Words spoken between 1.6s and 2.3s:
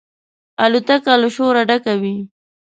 ډکه وي.